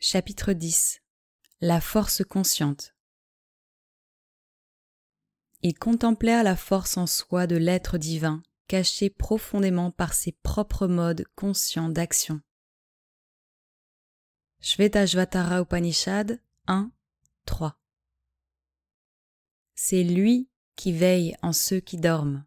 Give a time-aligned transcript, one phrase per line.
[0.00, 1.00] Chapitre 10
[1.60, 2.94] La force consciente
[5.62, 11.24] Ils contemplèrent la force en soi de l'être divin, caché profondément par ses propres modes
[11.34, 12.40] conscients d'action.
[14.60, 16.92] Shvetashvatara Upanishad 1,
[17.44, 17.76] 3
[19.74, 22.46] C'est lui qui veille en ceux qui dorment.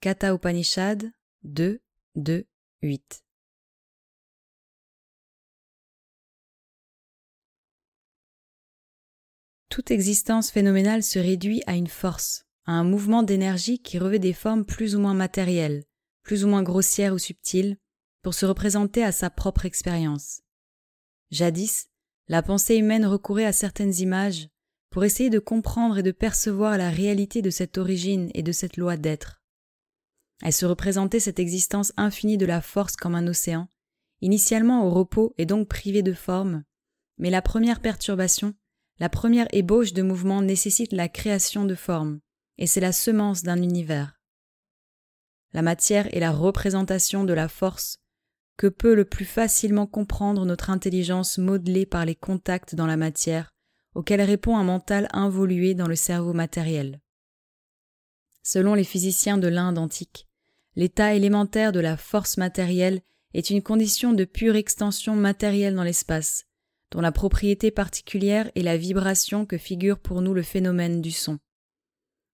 [0.00, 1.12] Kata Upanishad
[1.44, 1.80] 2,
[2.16, 2.44] 2,
[2.82, 3.25] 8
[9.76, 14.32] Toute existence phénoménale se réduit à une force, à un mouvement d'énergie qui revêt des
[14.32, 15.84] formes plus ou moins matérielles,
[16.22, 17.76] plus ou moins grossières ou subtiles,
[18.22, 20.40] pour se représenter à sa propre expérience.
[21.30, 21.90] Jadis,
[22.26, 24.48] la pensée humaine recourait à certaines images
[24.88, 28.78] pour essayer de comprendre et de percevoir la réalité de cette origine et de cette
[28.78, 29.42] loi d'être.
[30.42, 33.68] Elle se représentait cette existence infinie de la force comme un océan,
[34.22, 36.64] initialement au repos et donc privé de forme,
[37.18, 38.54] mais la première perturbation
[38.98, 42.20] la première ébauche de mouvement nécessite la création de formes,
[42.58, 44.18] et c'est la semence d'un univers.
[45.52, 47.98] La matière est la représentation de la force
[48.56, 53.52] que peut le plus facilement comprendre notre intelligence modelée par les contacts dans la matière,
[53.94, 57.00] auquel répond un mental involué dans le cerveau matériel.
[58.42, 60.26] Selon les physiciens de l'Inde antique,
[60.74, 63.02] l'état élémentaire de la force matérielle
[63.34, 66.46] est une condition de pure extension matérielle dans l'espace,
[66.90, 71.38] dont la propriété particulière est la vibration que figure pour nous le phénomène du son.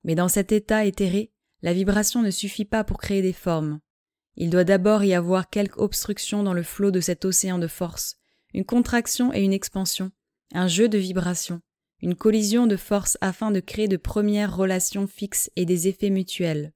[0.04, 3.80] Mais dans cet état éthéré, la vibration ne suffit pas pour créer des formes.
[4.36, 8.16] Il doit d'abord y avoir quelque obstruction dans le flot de cet océan de force,
[8.54, 10.10] une contraction et une expansion,
[10.54, 11.60] un jeu de vibrations,
[12.00, 16.72] une collision de forces afin de créer de premières relations fixes et des effets mutuels.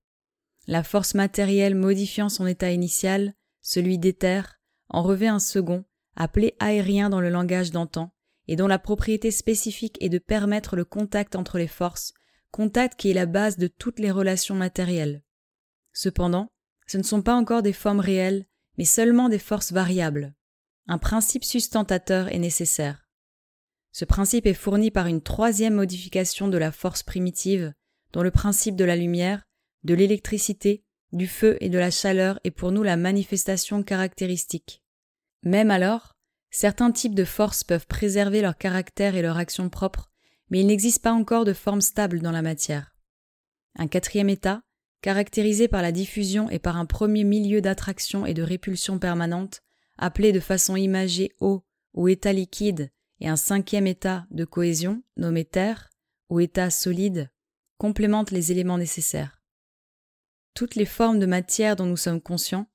[0.66, 5.84] La force matérielle modifiant son état initial, celui d'éther, en revêt un second,
[6.16, 8.12] appelé aérien dans le langage d'antan,
[8.48, 12.14] et dont la propriété spécifique est de permettre le contact entre les forces,
[12.50, 15.22] contact qui est la base de toutes les relations matérielles.
[15.92, 16.52] Cependant,
[16.86, 18.46] ce ne sont pas encore des formes réelles,
[18.78, 20.34] mais seulement des forces variables.
[20.86, 23.08] Un principe sustentateur est nécessaire.
[23.92, 27.72] Ce principe est fourni par une troisième modification de la force primitive,
[28.12, 29.42] dont le principe de la lumière,
[29.84, 34.82] de l'électricité, du feu et de la chaleur est pour nous la manifestation caractéristique.
[35.42, 36.16] Même alors,
[36.50, 40.10] certains types de forces peuvent préserver leur caractère et leur action propre,
[40.50, 42.94] mais il n'existe pas encore de forme stable dans la matière.
[43.76, 44.62] Un quatrième état,
[45.02, 49.62] caractérisé par la diffusion et par un premier milieu d'attraction et de répulsion permanente,
[49.98, 51.64] appelé de façon imagée eau
[51.94, 55.90] ou état liquide, et un cinquième état de cohésion, nommé terre,
[56.28, 57.30] ou état solide,
[57.78, 59.40] complémentent les éléments nécessaires.
[60.54, 62.66] Toutes les formes de matière dont nous sommes conscients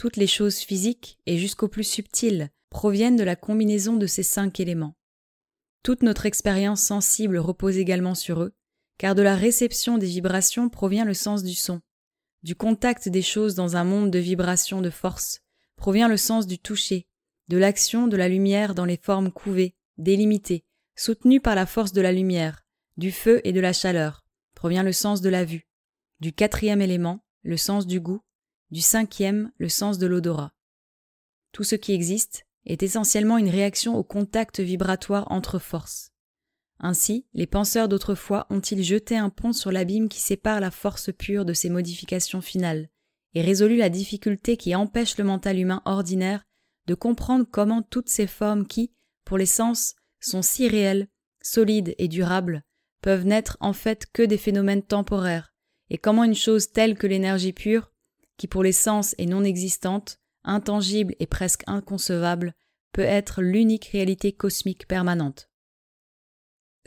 [0.00, 4.58] toutes les choses physiques et jusqu'au plus subtil proviennent de la combinaison de ces cinq
[4.58, 4.96] éléments.
[5.82, 8.54] Toute notre expérience sensible repose également sur eux,
[8.96, 11.82] car de la réception des vibrations provient le sens du son.
[12.42, 15.42] Du contact des choses dans un monde de vibrations de force
[15.76, 17.06] provient le sens du toucher,
[17.48, 20.64] de l'action de la lumière dans les formes couvées, délimitées,
[20.96, 22.64] soutenues par la force de la lumière,
[22.96, 24.24] du feu et de la chaleur,
[24.54, 25.68] provient le sens de la vue.
[26.20, 28.22] Du quatrième élément, le sens du goût,
[28.70, 30.52] du cinquième, le sens de l'odorat.
[31.52, 36.12] Tout ce qui existe est essentiellement une réaction au contact vibratoire entre forces.
[36.78, 41.44] Ainsi, les penseurs d'autrefois ont-ils jeté un pont sur l'abîme qui sépare la force pure
[41.44, 42.88] de ses modifications finales,
[43.34, 46.44] et résolu la difficulté qui empêche le mental humain ordinaire
[46.86, 48.92] de comprendre comment toutes ces formes qui,
[49.24, 51.08] pour les sens, sont si réelles,
[51.42, 52.64] solides et durables,
[53.02, 55.52] peuvent n'être en fait que des phénomènes temporaires,
[55.90, 57.89] et comment une chose telle que l'énergie pure
[58.40, 62.54] qui pour les sens est non existante, intangible et presque inconcevable,
[62.94, 65.50] peut être l'unique réalité cosmique permanente.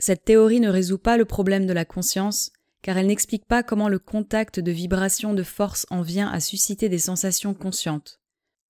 [0.00, 2.50] Cette théorie ne résout pas le problème de la conscience,
[2.82, 6.88] car elle n'explique pas comment le contact de vibrations de force en vient à susciter
[6.88, 8.20] des sensations conscientes.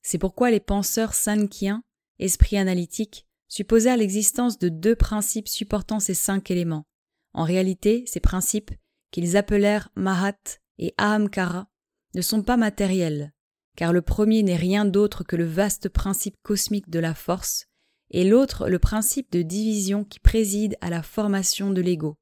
[0.03, 1.83] C'est pourquoi les penseurs sankiens,
[2.19, 6.85] esprits analytiques, supposèrent l'existence de deux principes supportant ces cinq éléments.
[7.33, 8.73] En réalité, ces principes,
[9.11, 11.71] qu'ils appelèrent Mahat et Ahamkara,
[12.15, 13.33] ne sont pas matériels,
[13.77, 17.67] car le premier n'est rien d'autre que le vaste principe cosmique de la force,
[18.11, 22.17] et l'autre le principe de division qui préside à la formation de l'ego.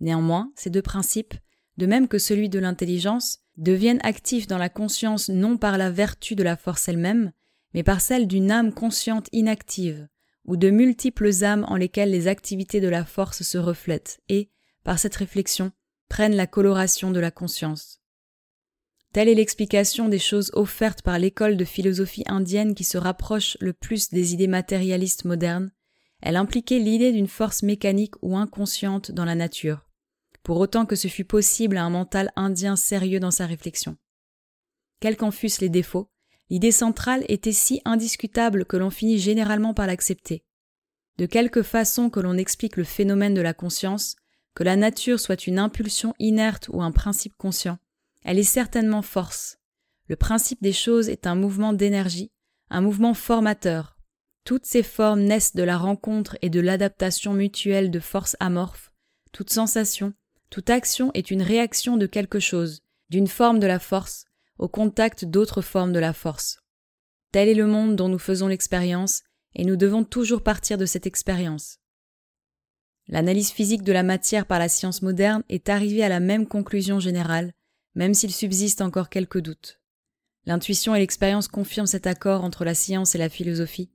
[0.00, 1.34] Néanmoins, ces deux principes,
[1.76, 6.34] de même que celui de l'intelligence, deviennent actifs dans la conscience non par la vertu
[6.34, 7.32] de la force elle-même,
[7.72, 10.08] mais par celle d'une âme consciente inactive,
[10.44, 14.50] ou de multiples âmes en lesquelles les activités de la force se reflètent et,
[14.84, 15.72] par cette réflexion,
[16.08, 18.00] prennent la coloration de la conscience.
[19.14, 23.72] Telle est l'explication des choses offertes par l'école de philosophie indienne qui se rapproche le
[23.72, 25.70] plus des idées matérialistes modernes.
[26.20, 29.86] Elle impliquait l'idée d'une force mécanique ou inconsciente dans la nature,
[30.42, 33.96] pour autant que ce fût possible à un mental indien sérieux dans sa réflexion.
[34.98, 36.10] Quels qu'en fussent les défauts,
[36.50, 40.42] l'idée centrale était si indiscutable que l'on finit généralement par l'accepter.
[41.18, 44.16] De quelque façon que l'on explique le phénomène de la conscience,
[44.56, 47.78] que la nature soit une impulsion inerte ou un principe conscient,
[48.24, 49.58] elle est certainement force.
[50.08, 52.32] Le principe des choses est un mouvement d'énergie,
[52.70, 53.96] un mouvement formateur.
[54.44, 58.92] Toutes ces formes naissent de la rencontre et de l'adaptation mutuelle de forces amorphes.
[59.32, 60.12] Toute sensation,
[60.50, 64.24] toute action est une réaction de quelque chose, d'une forme de la force,
[64.58, 66.60] au contact d'autres formes de la force.
[67.32, 69.22] Tel est le monde dont nous faisons l'expérience,
[69.54, 71.78] et nous devons toujours partir de cette expérience.
[73.08, 77.00] L'analyse physique de la matière par la science moderne est arrivée à la même conclusion
[77.00, 77.52] générale,
[77.94, 79.80] même s'il subsiste encore quelques doutes.
[80.46, 83.90] L'intuition et l'expérience confirment cet accord entre la science et la philosophie.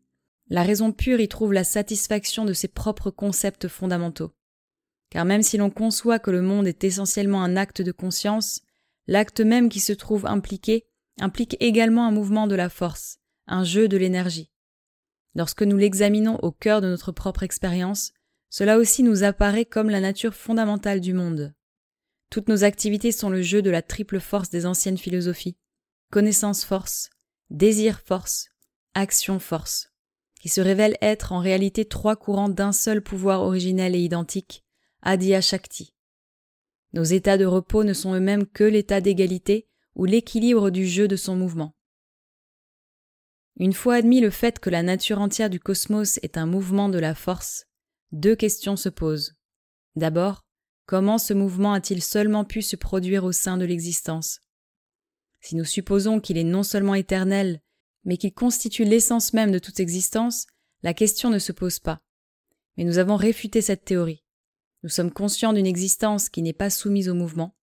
[0.49, 4.31] La raison pure y trouve la satisfaction de ses propres concepts fondamentaux.
[5.11, 8.61] Car même si l'on conçoit que le monde est essentiellement un acte de conscience,
[9.07, 10.85] l'acte même qui se trouve impliqué
[11.19, 14.51] implique également un mouvement de la force, un jeu de l'énergie.
[15.35, 18.13] Lorsque nous l'examinons au cœur de notre propre expérience,
[18.49, 21.53] cela aussi nous apparaît comme la nature fondamentale du monde.
[22.29, 25.57] Toutes nos activités sont le jeu de la triple force des anciennes philosophies.
[26.11, 27.09] Connaissance force,
[27.49, 28.49] désir force,
[28.93, 29.91] action force,
[30.39, 34.63] qui se révèlent être en réalité trois courants d'un seul pouvoir originel et identique,
[35.01, 35.93] Adya Shakti.
[36.93, 41.15] Nos états de repos ne sont eux-mêmes que l'état d'égalité ou l'équilibre du jeu de
[41.15, 41.75] son mouvement.
[43.57, 46.99] Une fois admis le fait que la nature entière du cosmos est un mouvement de
[46.99, 47.65] la force,
[48.11, 49.35] deux questions se posent.
[49.95, 50.45] D'abord,
[50.89, 54.39] Comment ce mouvement a-t-il seulement pu se produire au sein de l'existence?
[55.39, 57.61] Si nous supposons qu'il est non seulement éternel,
[58.05, 60.47] mais qu'il constitue l'essence même de toute existence,
[60.81, 62.01] la question ne se pose pas.
[62.75, 64.23] Mais nous avons réfuté cette théorie.
[64.81, 67.55] Nous sommes conscients d'une existence qui n'est pas soumise au mouvement.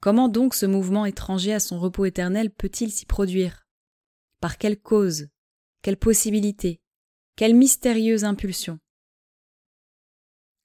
[0.00, 3.64] Comment donc ce mouvement étranger à son repos éternel peut-il s'y produire?
[4.40, 5.28] Par quelle cause?
[5.82, 6.80] Quelle possibilité?
[7.36, 8.80] Quelle mystérieuse impulsion?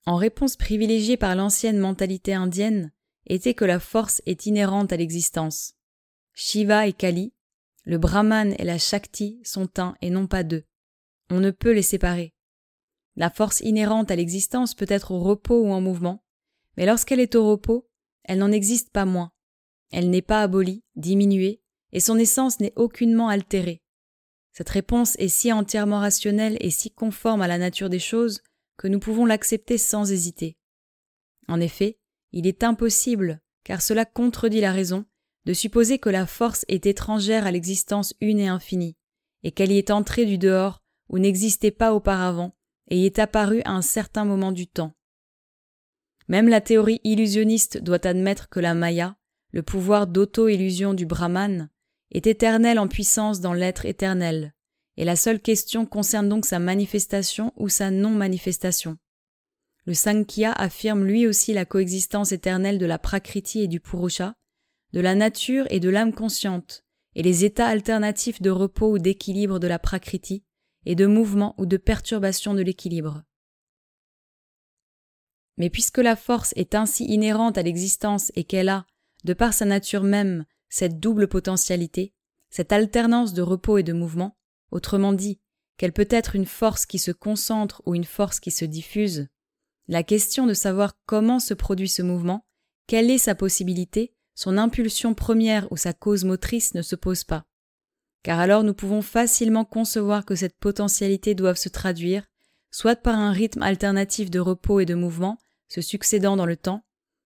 [0.06, 2.92] En réponse privilégiée par l'ancienne mentalité indienne
[3.26, 5.74] était que la force est inhérente à l'existence.
[6.34, 7.34] Shiva et Kali,
[7.86, 10.64] le Brahman et la Shakti sont un et non pas deux.
[11.30, 12.34] On ne peut les séparer.
[13.16, 16.24] La force inhérente à l'existence peut être au repos ou en mouvement,
[16.78, 17.88] mais lorsqu'elle est au repos,
[18.24, 19.32] elle n'en existe pas moins.
[19.92, 21.62] Elle n'est pas abolie, diminuée,
[21.94, 23.82] et son essence n'est aucunement altérée.
[24.52, 28.42] Cette réponse est si entièrement rationnelle et si conforme à la nature des choses
[28.78, 30.58] que nous pouvons l'accepter sans hésiter.
[31.48, 32.00] En effet,
[32.32, 35.06] il est impossible, car cela contredit la raison,
[35.46, 38.98] de supposer que la force est étrangère à l'existence une et infinie,
[39.44, 42.56] et qu'elle y est entrée du dehors ou n'existait pas auparavant,
[42.90, 44.96] et y est apparue à un certain moment du temps.
[46.28, 49.16] Même la théorie illusionniste doit admettre que la Maya,
[49.52, 51.70] le pouvoir d'auto-illusion du Brahman,
[52.12, 54.55] est éternel en puissance dans l'être éternel,
[54.98, 58.98] et la seule question concerne donc sa manifestation ou sa non-manifestation.
[59.86, 64.36] Le Sankhya affirme lui aussi la coexistence éternelle de la Prakriti et du Purusha,
[64.94, 66.84] de la nature et de l'âme consciente,
[67.14, 70.44] et les états alternatifs de repos ou d'équilibre de la Prakriti,
[70.86, 73.24] et de mouvement ou de perturbation de l'équilibre.
[75.58, 78.86] Mais puisque la force est ainsi inhérente à l'existence et qu'elle a,
[79.24, 82.14] de par sa nature même, cette double potentialité,
[82.50, 84.38] cette alternance de repos et de mouvement,
[84.76, 85.40] Autrement dit,
[85.78, 89.30] qu'elle peut être une force qui se concentre ou une force qui se diffuse,
[89.88, 92.46] la question de savoir comment se produit ce mouvement,
[92.86, 97.46] quelle est sa possibilité, son impulsion première ou sa cause motrice ne se pose pas.
[98.22, 102.28] Car alors nous pouvons facilement concevoir que cette potentialité doive se traduire,
[102.70, 105.38] soit par un rythme alternatif de repos et de mouvement,
[105.70, 106.84] se succédant dans le temps,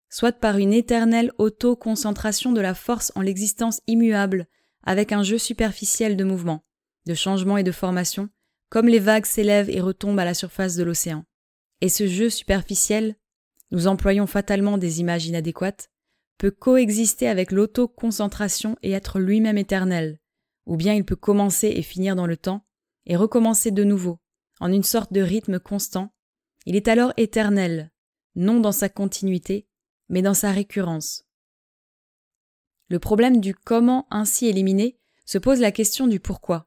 [0.10, 4.48] soit par une éternelle auto-concentration de la force en l'existence immuable,
[4.84, 6.66] avec un jeu superficiel de mouvement
[7.08, 8.30] de changement et de formation,
[8.70, 11.26] comme les vagues s'élèvent et retombent à la surface de l'océan.
[11.82, 13.16] Et ce jeu superficiel,
[13.72, 15.90] nous employons fatalement des images inadéquates,
[16.38, 20.20] peut coexister avec l'auto-concentration et être lui-même éternel,
[20.66, 22.66] ou bien il peut commencer et finir dans le temps,
[23.06, 24.20] et recommencer de nouveau,
[24.60, 26.14] en une sorte de rythme constant.
[26.66, 27.92] Il est alors éternel,
[28.36, 29.68] non dans sa continuité,
[30.10, 31.26] mais dans sa récurrence.
[32.90, 36.67] Le problème du comment ainsi éliminé se pose la question du pourquoi.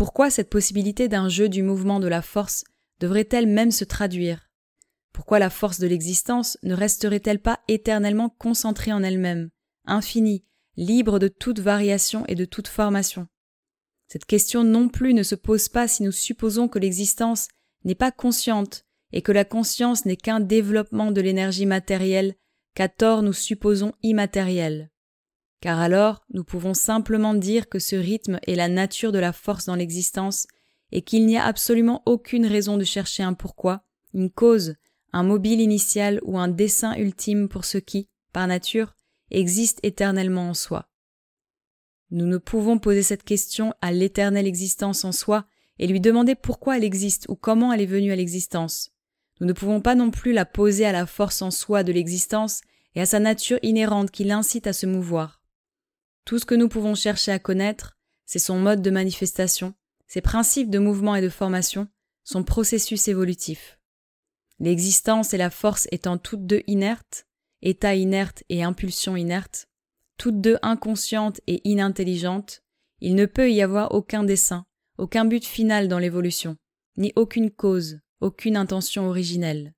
[0.00, 2.64] Pourquoi cette possibilité d'un jeu du mouvement de la force
[3.00, 4.48] devrait-elle même se traduire?
[5.12, 9.50] Pourquoi la force de l'existence ne resterait-elle pas éternellement concentrée en elle-même,
[9.84, 10.42] infinie,
[10.78, 13.28] libre de toute variation et de toute formation?
[14.08, 17.48] Cette question non plus ne se pose pas si nous supposons que l'existence
[17.84, 22.36] n'est pas consciente et que la conscience n'est qu'un développement de l'énergie matérielle
[22.74, 24.89] qu'à tort nous supposons immatérielle.
[25.60, 29.66] Car alors nous pouvons simplement dire que ce rythme est la nature de la force
[29.66, 30.46] dans l'existence
[30.92, 34.74] et qu'il n'y a absolument aucune raison de chercher un pourquoi, une cause,
[35.12, 38.94] un mobile initial ou un dessein ultime pour ce qui, par nature,
[39.30, 40.88] existe éternellement en soi.
[42.10, 45.46] Nous ne pouvons poser cette question à l'éternelle existence en soi
[45.78, 48.90] et lui demander pourquoi elle existe ou comment elle est venue à l'existence.
[49.40, 52.62] Nous ne pouvons pas non plus la poser à la force en soi de l'existence
[52.94, 55.39] et à sa nature inhérente qui l'incite à se mouvoir.
[56.24, 57.96] Tout ce que nous pouvons chercher à connaître,
[58.26, 59.74] c'est son mode de manifestation,
[60.06, 61.88] ses principes de mouvement et de formation,
[62.24, 63.78] son processus évolutif.
[64.58, 67.26] L'existence et la force étant toutes deux inertes,
[67.62, 69.68] état inerte et impulsion inerte,
[70.16, 72.62] toutes deux inconscientes et inintelligentes,
[73.00, 74.66] il ne peut y avoir aucun dessein,
[74.98, 76.56] aucun but final dans l'évolution,
[76.96, 79.74] ni aucune cause, aucune intention originelle.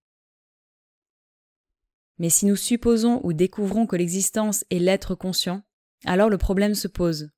[2.18, 5.62] Mais si nous supposons ou découvrons que l'existence est l'être conscient,
[6.04, 7.30] alors le problème se pose.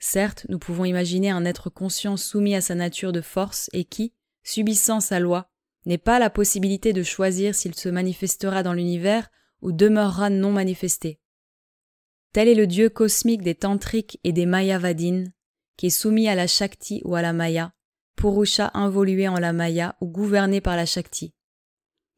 [0.00, 4.12] Certes, nous pouvons imaginer un être conscient soumis à sa nature de force et qui,
[4.42, 5.48] subissant sa loi,
[5.86, 9.28] n'est pas la possibilité de choisir s'il se manifestera dans l'univers
[9.60, 11.20] ou demeurera non manifesté.
[12.32, 15.32] Tel est le dieu cosmique des tantriques et des mayavadines,
[15.76, 17.72] qui est soumis à la Shakti ou à la Maya,
[18.16, 21.34] Purusha involué en la Maya ou gouverné par la Shakti.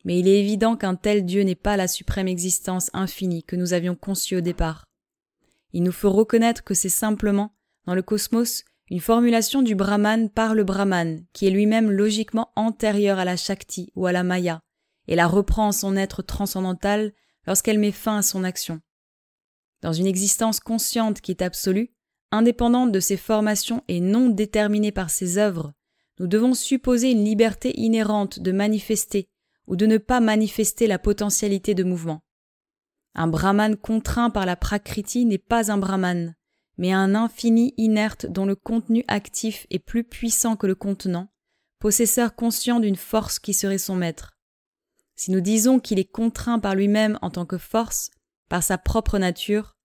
[0.04, 3.72] Mais il est évident qu'un tel Dieu n'est pas la suprême existence infinie que nous
[3.72, 4.84] avions conçue au départ.
[5.74, 7.52] Il nous faut reconnaître que c'est simplement,
[7.84, 13.18] dans le cosmos, une formulation du Brahman par le Brahman, qui est lui-même logiquement antérieur
[13.18, 14.60] à la Shakti ou à la Maya,
[15.08, 17.12] et la reprend en son être transcendantal
[17.44, 18.80] lorsqu'elle met fin à son action.
[19.82, 21.92] Dans une existence consciente qui est absolue,
[22.30, 25.72] indépendante de ses formations et non déterminée par ses œuvres,
[26.20, 29.28] nous devons supposer une liberté inhérente de manifester
[29.66, 32.22] ou de ne pas manifester la potentialité de mouvement.
[33.14, 36.35] Un brahman contraint par la prakriti n'est pas un brahman,
[36.78, 41.28] mais un infini inerte dont le contenu actif est plus puissant que le contenant,
[41.78, 44.37] possesseur conscient d'une force qui serait son maître.
[45.16, 48.11] Si nous disons qu'il est contraint par lui-même en tant que force,
[48.49, 49.76] par sa propre nature,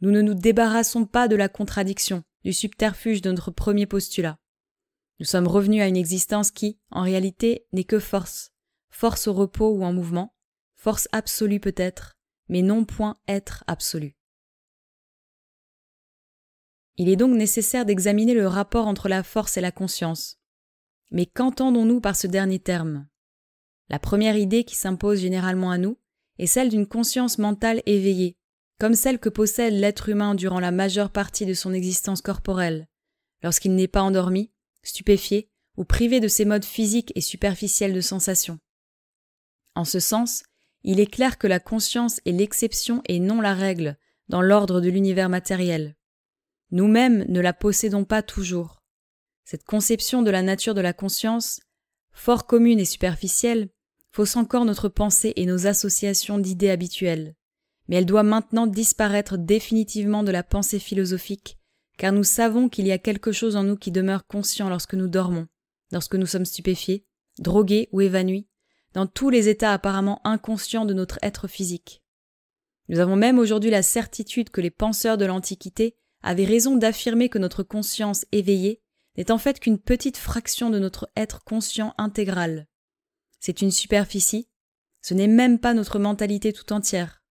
[0.00, 4.36] nous ne nous débarrassons pas de la contradiction, du subterfuge de notre premier postulat.
[5.20, 8.50] Nous sommes revenus à une existence qui, en réalité, n'est que force,
[8.90, 10.34] force au repos ou en mouvement,
[10.74, 12.16] force absolue peut-être,
[12.48, 14.16] mais non point être absolu.
[16.96, 20.38] Il est donc nécessaire d'examiner le rapport entre la force et la conscience.
[21.10, 23.08] Mais qu'entendons-nous par ce dernier terme?
[23.88, 25.98] La première idée qui s'impose généralement à nous
[26.38, 28.38] est celle d'une conscience mentale éveillée,
[28.78, 32.88] comme celle que possède l'être humain durant la majeure partie de son existence corporelle,
[33.42, 38.58] lorsqu'il n'est pas endormi, stupéfié ou privé de ses modes physiques et superficiels de sensation.
[39.74, 40.44] En ce sens,
[40.84, 43.96] il est clair que la conscience est l'exception et non la règle
[44.28, 45.96] dans l'ordre de l'univers matériel.
[46.70, 48.82] Nous-mêmes ne la possédons pas toujours.
[49.44, 51.60] Cette conception de la nature de la conscience,
[52.12, 53.70] fort commune et superficielle,
[54.12, 57.34] fausse encore notre pensée et nos associations d'idées habituelles.
[57.88, 61.58] Mais elle doit maintenant disparaître définitivement de la pensée philosophique,
[61.98, 65.08] car nous savons qu'il y a quelque chose en nous qui demeure conscient lorsque nous
[65.08, 65.46] dormons,
[65.92, 67.04] lorsque nous sommes stupéfiés,
[67.38, 68.48] drogués ou évanouis,
[68.94, 72.02] dans tous les états apparemment inconscients de notre être physique.
[72.88, 77.38] Nous avons même aujourd'hui la certitude que les penseurs de l'Antiquité avait raison d'affirmer que
[77.38, 78.80] notre conscience éveillée
[79.16, 82.66] n'est en fait qu'une petite fraction de notre être conscient intégral.
[83.40, 84.48] C'est une superficie,
[85.02, 87.22] ce n'est même pas notre mentalité tout entière.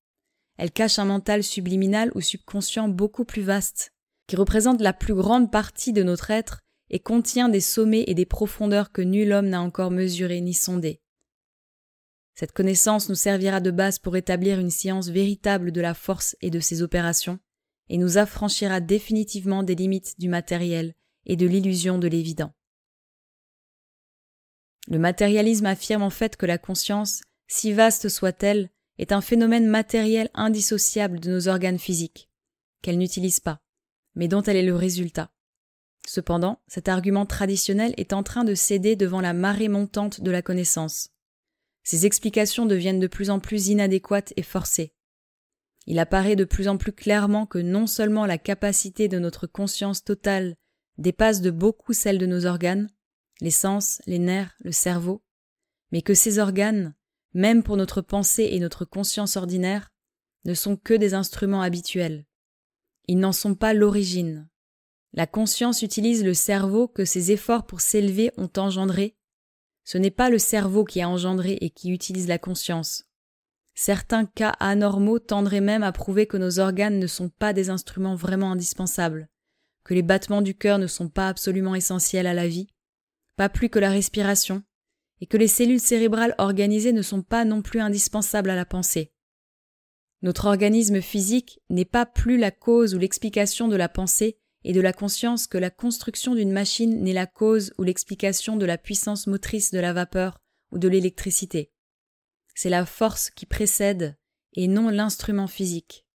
[0.58, 3.92] Elle cache un mental subliminal ou subconscient beaucoup plus vaste,
[4.28, 8.26] qui représente la plus grande partie de notre être et contient des sommets et des
[8.26, 11.03] profondeurs que nul homme n'a encore mesurés ni sondés.
[12.36, 16.50] Cette connaissance nous servira de base pour établir une science véritable de la force et
[16.50, 17.40] de ses opérations,
[17.90, 20.94] et nous affranchira définitivement des limites du matériel
[21.26, 22.54] et de l'illusion de l'évident.
[24.88, 30.30] Le matérialisme affirme en fait que la conscience, si vaste soit-elle, est un phénomène matériel
[30.34, 32.30] indissociable de nos organes physiques,
[32.82, 33.62] qu'elle n'utilise pas,
[34.16, 35.32] mais dont elle est le résultat.
[36.06, 40.42] Cependant, cet argument traditionnel est en train de céder devant la marée montante de la
[40.42, 41.10] connaissance.
[41.84, 44.94] Ces explications deviennent de plus en plus inadéquates et forcées.
[45.86, 50.04] Il apparaît de plus en plus clairement que non seulement la capacité de notre conscience
[50.04, 50.56] totale
[50.98, 52.90] dépasse de beaucoup celle de nos organes,
[53.42, 55.24] les sens, les nerfs, le cerveau,
[55.92, 56.96] mais que ces organes,
[57.34, 59.92] même pour notre pensée et notre conscience ordinaire,
[60.46, 62.26] ne sont que des instruments habituels.
[63.08, 64.48] ils n'en sont pas l'origine.
[65.14, 69.16] La conscience utilise le cerveau que ses efforts pour s'élever ont engendré.
[69.84, 73.06] Ce n'est pas le cerveau qui a engendré et qui utilise la conscience.
[73.76, 78.16] Certains cas anormaux tendraient même à prouver que nos organes ne sont pas des instruments
[78.16, 79.30] vraiment indispensables,
[79.84, 82.68] que les battements du cœur ne sont pas absolument essentiels à la vie,
[83.36, 84.64] pas plus que la respiration,
[85.22, 89.14] et que les cellules cérébrales organisées ne sont pas non plus indispensables à la pensée.
[90.22, 94.82] Notre organisme physique n'est pas plus la cause ou l'explication de la pensée et de
[94.82, 99.28] la conscience que la construction d'une machine n'est la cause ou l'explication de la puissance
[99.28, 100.40] motrice de la vapeur
[100.72, 101.72] ou de l'électricité.
[102.56, 104.18] C'est la force qui précède
[104.54, 106.06] et non l'instrument physique.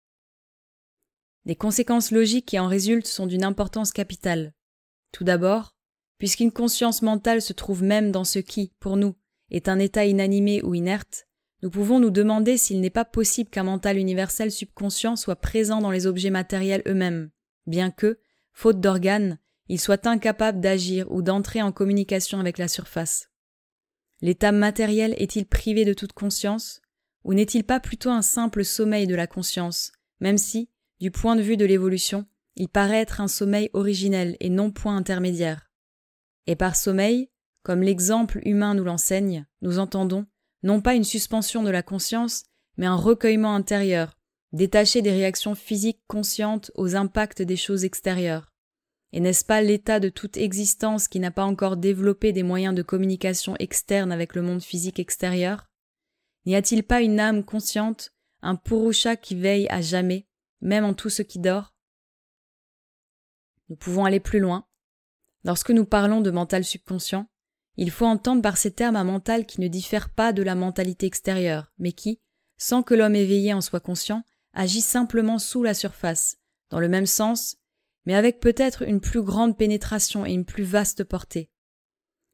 [1.44, 4.54] Les conséquences logiques qui en résultent sont d'une importance capitale.
[5.12, 5.74] Tout d'abord,
[6.18, 9.14] puisqu'une conscience mentale se trouve même dans ce qui, pour nous,
[9.50, 11.28] est un état inanimé ou inerte,
[11.62, 15.90] nous pouvons nous demander s'il n'est pas possible qu'un mental universel subconscient soit présent dans
[15.90, 17.30] les objets matériels eux-mêmes,
[17.66, 18.20] bien que,
[18.58, 19.38] faute d'organes,
[19.68, 23.30] il soit incapable d'agir ou d'entrer en communication avec la surface.
[24.20, 26.82] L'état matériel est-il privé de toute conscience,
[27.22, 31.40] ou n'est-il pas plutôt un simple sommeil de la conscience, même si, du point de
[31.40, 35.70] vue de l'évolution, il paraît être un sommeil originel et non point intermédiaire?
[36.48, 37.30] Et par sommeil,
[37.62, 40.26] comme l'exemple humain nous l'enseigne, nous entendons
[40.64, 42.42] non pas une suspension de la conscience,
[42.76, 44.17] mais un recueillement intérieur,
[44.52, 48.52] détaché des réactions physiques conscientes aux impacts des choses extérieures.
[49.12, 52.82] Et n'est-ce pas l'état de toute existence qui n'a pas encore développé des moyens de
[52.82, 55.66] communication externe avec le monde physique extérieur?
[56.44, 58.12] N'y a-t-il pas une âme consciente,
[58.42, 60.26] un purusha qui veille à jamais,
[60.60, 61.74] même en tout ce qui dort?
[63.68, 64.66] Nous pouvons aller plus loin.
[65.44, 67.28] Lorsque nous parlons de mental subconscient,
[67.76, 71.06] il faut entendre par ces termes un mental qui ne diffère pas de la mentalité
[71.06, 72.20] extérieure, mais qui,
[72.56, 76.38] sans que l'homme éveillé en soit conscient, agit simplement sous la surface,
[76.70, 77.56] dans le même sens,
[78.06, 81.50] mais avec peut-être une plus grande pénétration et une plus vaste portée.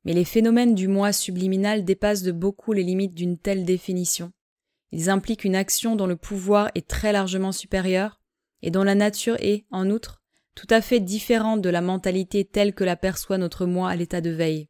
[0.04, 4.32] Mais les phénomènes du moi subliminal dépassent de beaucoup les limites d'une telle définition.
[4.93, 8.21] Ils impliquent une action dont le pouvoir est très largement supérieur,
[8.62, 10.23] et dont la nature est, en outre,
[10.54, 14.21] tout à fait différente de la mentalité telle que la perçoit notre moi à l'état
[14.21, 14.69] de veille.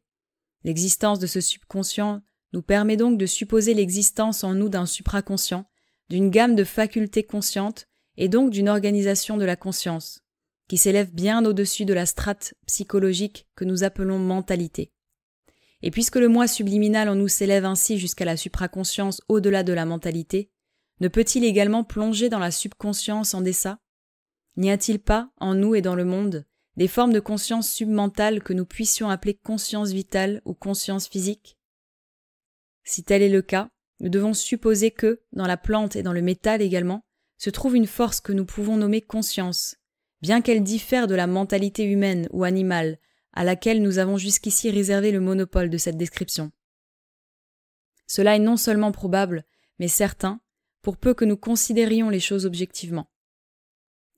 [0.63, 2.21] L'existence de ce subconscient
[2.53, 5.65] nous permet donc de supposer l'existence en nous d'un supraconscient,
[6.09, 7.87] d'une gamme de facultés conscientes
[8.17, 10.21] et donc d'une organisation de la conscience,
[10.67, 14.91] qui s'élève bien au-dessus de la strate psychologique que nous appelons mentalité.
[15.81, 19.85] Et puisque le moi subliminal en nous s'élève ainsi jusqu'à la supraconscience au-delà de la
[19.85, 20.49] mentalité,
[21.01, 23.79] ne peut-il également plonger dans la subconscience en dessa
[24.57, 26.45] N'y a-t-il pas, en nous et dans le monde,
[26.77, 31.57] des formes de conscience submentale que nous puissions appeler conscience vitale ou conscience physique?
[32.83, 36.21] Si tel est le cas, nous devons supposer que, dans la plante et dans le
[36.21, 37.05] métal également,
[37.37, 39.75] se trouve une force que nous pouvons nommer conscience,
[40.21, 42.99] bien qu'elle diffère de la mentalité humaine ou animale,
[43.33, 46.51] à laquelle nous avons jusqu'ici réservé le monopole de cette description.
[48.07, 49.45] Cela est non seulement probable,
[49.79, 50.39] mais certain,
[50.81, 53.09] pour peu que nous considérions les choses objectivement.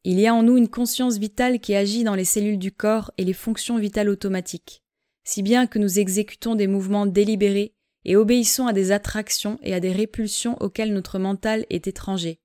[0.03, 3.11] Il y a en nous une conscience vitale qui agit dans les cellules du corps
[3.17, 4.83] et les fonctions vitales automatiques,
[5.23, 7.73] si bien que nous exécutons des mouvements délibérés
[8.05, 12.41] et obéissons à des attractions et à des répulsions auxquelles notre mental est étranger.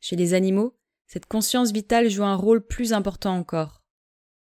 [0.00, 3.82] Chez les animaux, cette conscience vitale joue un rôle plus important encore.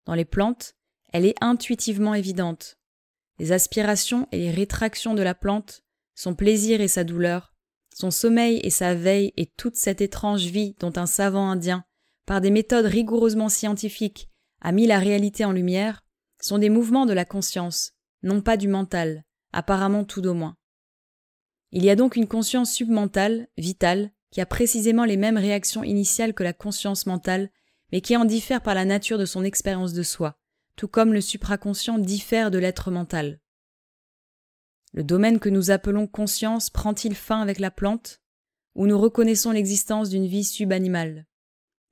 [0.07, 0.75] Dans les plantes,
[1.13, 2.79] elle est intuitivement évidente.
[3.39, 5.83] Les aspirations et les rétractions de la plante,
[6.15, 7.55] son plaisir et sa douleur,
[7.95, 11.85] son sommeil et sa veille et toute cette étrange vie dont un savant indien
[12.27, 14.29] par des méthodes rigoureusement scientifiques,
[14.61, 16.05] a mis la réalité en lumière,
[16.41, 20.57] sont des mouvements de la conscience, non pas du mental, apparemment tout au moins.
[21.71, 26.35] Il y a donc une conscience submentale, vitale, qui a précisément les mêmes réactions initiales
[26.35, 27.51] que la conscience mentale,
[27.93, 30.39] mais qui en diffère par la nature de son expérience de soi,
[30.77, 33.41] tout comme le supraconscient diffère de l'être mental.
[34.93, 38.21] Le domaine que nous appelons conscience prend-il fin avec la plante,
[38.75, 41.27] ou nous reconnaissons l'existence d'une vie subanimale?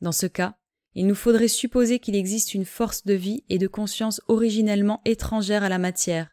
[0.01, 0.57] Dans ce cas,
[0.95, 5.63] il nous faudrait supposer qu'il existe une force de vie et de conscience originellement étrangère
[5.63, 6.31] à la matière,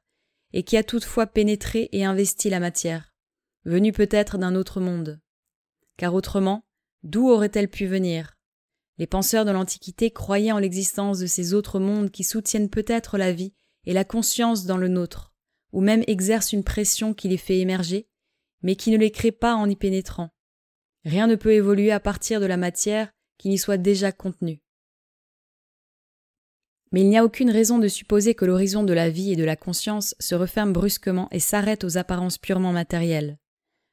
[0.54, 3.14] et qui a toutefois pénétré et investi la matière,
[3.66, 5.20] venue peut-être d'un autre monde.
[5.98, 6.66] Car autrement,
[7.04, 8.36] d'où aurait-elle pu venir?
[8.98, 13.32] Les penseurs de l'Antiquité croyaient en l'existence de ces autres mondes qui soutiennent peut-être la
[13.32, 13.54] vie
[13.86, 15.34] et la conscience dans le nôtre,
[15.72, 18.08] ou même exercent une pression qui les fait émerger,
[18.64, 20.32] mais qui ne les crée pas en y pénétrant.
[21.06, 24.62] Rien ne peut évoluer à partir de la matière qui n'y soit déjà contenu.
[26.91, 29.43] Mais il n'y a aucune raison de supposer que l'horizon de la vie et de
[29.43, 33.38] la conscience se referme brusquement et s'arrête aux apparences purement matérielles.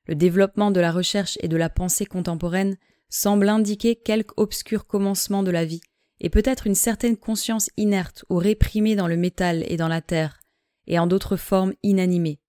[0.07, 2.77] Le développement de la recherche et de la pensée contemporaine
[3.09, 5.81] semble indiquer quelque obscur commencement de la vie,
[6.21, 10.41] et peut-être une certaine conscience inerte ou réprimée dans le métal et dans la terre,
[10.87, 12.41] et en d'autres formes inanimées.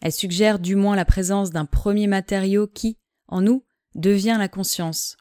[0.00, 3.64] Elle suggère du moins la présence d'un premier matériau qui, en nous,
[3.94, 5.16] devient la conscience.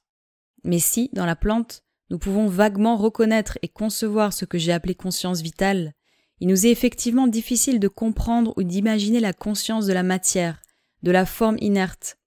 [0.63, 4.95] Mais si, dans la plante, nous pouvons vaguement reconnaître et concevoir ce que j'ai appelé
[4.95, 5.93] conscience vitale,
[6.39, 10.61] il nous est effectivement difficile de comprendre ou d'imaginer la conscience de la matière,
[11.03, 12.17] de la forme inerte,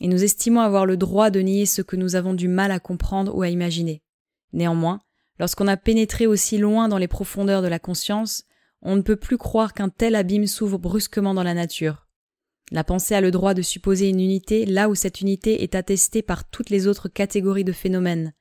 [0.00, 2.80] et nous estimons avoir le droit de nier ce que nous avons du mal à
[2.80, 4.02] comprendre ou à imaginer.
[4.52, 5.00] Néanmoins,
[5.38, 8.44] lorsqu'on a pénétré aussi loin dans les profondeurs de la conscience,
[8.80, 12.06] on ne peut plus croire qu'un tel abîme s'ouvre brusquement dans la nature.
[12.70, 16.22] La pensée a le droit de supposer une unité là où cette unité est attestée
[16.22, 18.34] par toutes les autres catégories de phénomènes,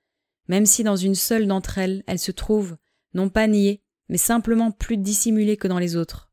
[0.47, 2.77] même si dans une seule d'entre elles elle se trouve,
[3.13, 6.31] non pas niée, mais simplement plus dissimulée que dans les autres.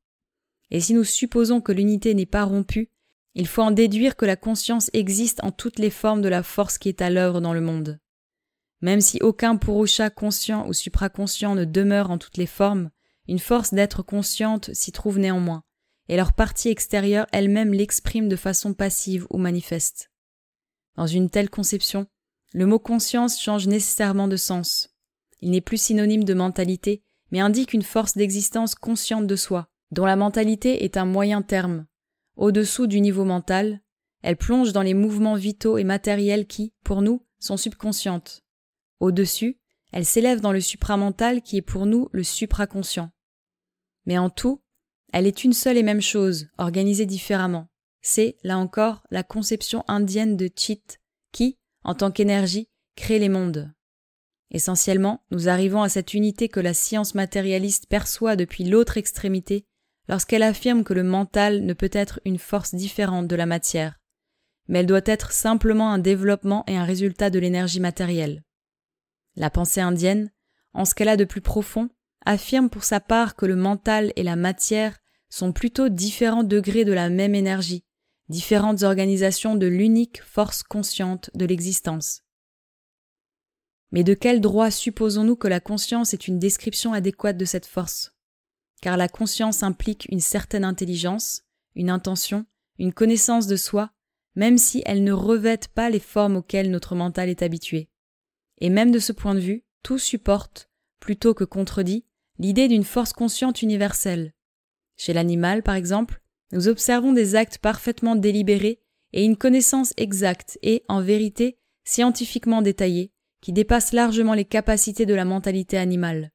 [0.70, 2.90] Et si nous supposons que l'unité n'est pas rompue,
[3.35, 6.79] il faut en déduire que la conscience existe en toutes les formes de la force
[6.79, 7.98] qui est à l'œuvre dans le monde.
[8.81, 12.90] Même si aucun purusha conscient ou supraconscient ne demeure en toutes les formes,
[13.27, 15.64] une force d'être consciente s'y trouve néanmoins,
[16.09, 20.11] et leur partie extérieure elle-même l'exprime de façon passive ou manifeste.
[20.96, 22.07] Dans une telle conception,
[22.55, 24.95] le mot conscience change nécessairement de sens.
[25.40, 30.07] Il n'est plus synonyme de mentalité, mais indique une force d'existence consciente de soi, dont
[30.07, 31.87] la mentalité est un moyen terme.
[32.37, 33.83] Au-dessous du niveau mental,
[34.23, 38.45] elle plonge dans les mouvements vitaux et matériels qui, pour nous, sont subconscientes.
[39.01, 39.59] Au-dessus,
[39.93, 43.11] elle s'élève dans le supramental qui est pour nous le supraconscient.
[44.07, 44.62] Mais en tout,
[45.12, 47.67] elle est une seule et même chose, organisée différemment.
[48.01, 51.01] C'est, là encore, la conception indienne de Chit,
[51.33, 53.73] qui, en tant qu'énergie, crée les mondes.
[54.51, 59.66] Essentiellement, nous arrivons à cette unité que la science matérialiste perçoit depuis l'autre extrémité
[60.09, 63.99] lorsqu'elle affirme que le mental ne peut être une force différente de la matière,
[64.68, 68.42] mais elle doit être simplement un développement et un résultat de l'énergie matérielle.
[69.37, 70.31] La pensée indienne,
[70.73, 71.88] en ce qu'elle a de plus profond,
[72.25, 76.92] affirme pour sa part que le mental et la matière sont plutôt différents degrés de
[76.92, 77.85] la même énergie,
[78.29, 82.23] différentes organisations de l'unique force consciente de l'existence.
[83.91, 88.15] Mais de quel droit supposons-nous que la conscience est une description adéquate de cette force?
[88.81, 92.47] Car la conscience implique une certaine intelligence, une intention,
[92.79, 93.93] une connaissance de soi,
[94.35, 97.89] même si elle ne revête pas les formes auxquelles notre mental est habitué.
[98.59, 102.05] Et même de ce point de vue, tout supporte, plutôt que contredit,
[102.39, 104.33] l'idée d'une force consciente universelle.
[104.97, 106.21] Chez l'animal, par exemple,
[106.55, 108.81] nous observons des actes parfaitement délibérés
[109.12, 113.12] et une connaissance exacte et, en vérité, scientifiquement détaillée,
[113.43, 116.31] qui dépasse largement les capacités de la mentalité animale.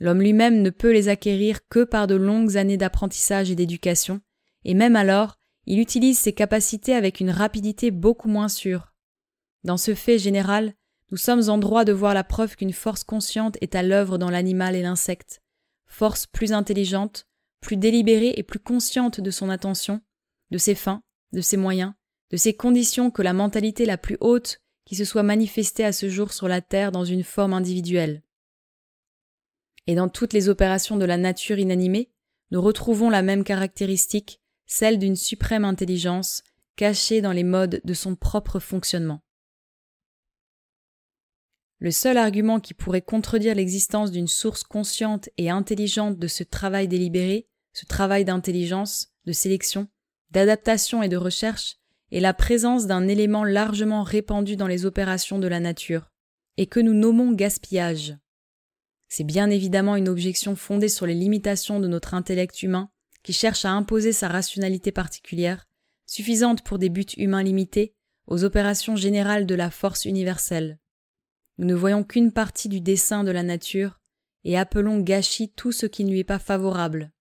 [0.00, 4.22] L'homme lui-même ne peut les acquérir que par de longues années d'apprentissage et d'éducation,
[4.64, 8.94] et même alors, il utilise ses capacités avec une rapidité beaucoup moins sûre.
[9.64, 10.72] Dans ce fait général,
[11.10, 14.30] nous sommes en droit de voir la preuve qu'une force consciente est à l'œuvre dans
[14.30, 15.42] l'animal et l'insecte,
[15.86, 17.27] force plus intelligente,
[17.60, 20.00] plus délibérée et plus consciente de son attention,
[20.50, 21.94] de ses fins, de ses moyens,
[22.30, 26.08] de ses conditions que la mentalité la plus haute qui se soit manifestée à ce
[26.08, 28.22] jour sur la Terre dans une forme individuelle.
[29.86, 32.10] Et dans toutes les opérations de la nature inanimée,
[32.50, 36.42] nous retrouvons la même caractéristique, celle d'une suprême intelligence,
[36.76, 39.20] cachée dans les modes de son propre fonctionnement.
[41.80, 46.88] Le seul argument qui pourrait contredire l'existence d'une source consciente et intelligente de ce travail
[46.88, 49.86] délibéré, ce travail d'intelligence, de sélection,
[50.30, 51.76] d'adaptation et de recherche,
[52.10, 56.10] est la présence d'un élément largement répandu dans les opérations de la nature,
[56.56, 58.16] et que nous nommons gaspillage.
[59.08, 62.90] C'est bien évidemment une objection fondée sur les limitations de notre intellect humain,
[63.22, 65.66] qui cherche à imposer sa rationalité particulière,
[66.06, 67.94] suffisante pour des buts humains limités,
[68.26, 70.78] aux opérations générales de la force universelle.
[71.58, 73.98] Nous ne voyons qu'une partie du dessin de la nature
[74.44, 77.12] et appelons gâchis tout ce qui ne lui est pas favorable.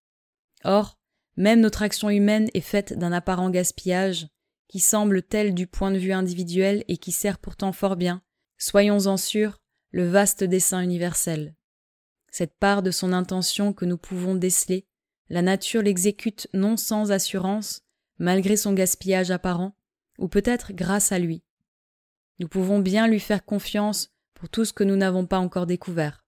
[0.63, 1.00] Or,
[1.36, 4.28] même notre action humaine est faite d'un apparent gaspillage,
[4.67, 8.21] qui semble tel du point de vue individuel et qui sert pourtant fort bien,
[8.58, 9.60] soyons-en sûrs,
[9.91, 11.56] le vaste dessin universel.
[12.32, 14.86] Cette part de son intention que nous pouvons déceler,
[15.30, 17.82] la nature l'exécute non sans assurance,
[18.19, 19.76] malgré son gaspillage apparent,
[20.19, 21.43] ou peut-être grâce à lui.
[22.39, 26.23] Nous pouvons bien lui faire confiance pour tout ce que nous n'avons pas encore découvert.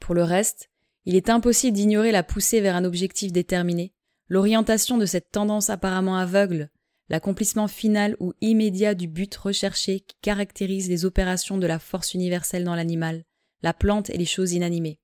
[0.00, 0.70] Pour le reste,
[1.04, 3.92] il est impossible d'ignorer la poussée vers un objectif déterminé,
[4.28, 6.70] l'orientation de cette tendance apparemment aveugle,
[7.10, 12.64] l'accomplissement final ou immédiat du but recherché qui caractérise les opérations de la force universelle
[12.64, 13.24] dans l'animal,
[13.62, 15.00] la plante et les choses inanimées.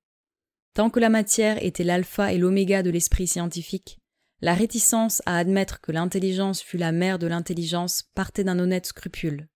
[0.72, 3.98] Tant que la matière était l'alpha et l'oméga de l'esprit scientifique,
[4.40, 9.48] la réticence à admettre que l'intelligence fût la mère de l'intelligence partait d'un honnête scrupule.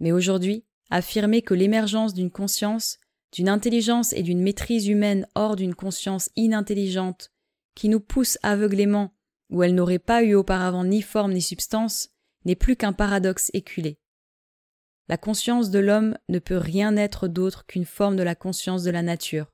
[0.00, 2.98] Mais aujourd'hui, affirmer que l'émergence d'une conscience,
[3.32, 7.30] d'une intelligence et d'une maîtrise humaine hors d'une conscience inintelligente,
[7.74, 9.12] qui nous pousse aveuglément
[9.50, 12.10] où elle n'aurait pas eu auparavant ni forme ni substance,
[12.44, 13.98] n'est plus qu'un paradoxe éculé.
[15.08, 18.90] La conscience de l'homme ne peut rien être d'autre qu'une forme de la conscience de
[18.90, 19.52] la nature.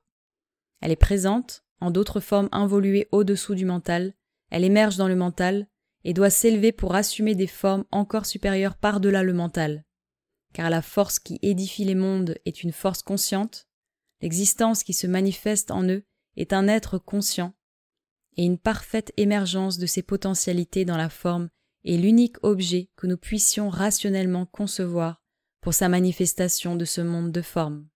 [0.81, 4.13] Elle est présente, en d'autres formes involuées au-dessous du mental,
[4.49, 5.67] elle émerge dans le mental,
[6.03, 9.83] et doit s'élever pour assumer des formes encore supérieures par-delà le mental.
[10.55, 13.67] Car la force qui édifie les mondes est une force consciente,
[14.21, 16.05] l'existence qui se manifeste en eux
[16.37, 17.53] est un être conscient,
[18.37, 21.49] et une parfaite émergence de ses potentialités dans la forme
[21.83, 25.21] est l'unique objet que nous puissions rationnellement concevoir
[25.59, 27.89] pour sa manifestation de ce monde de forme.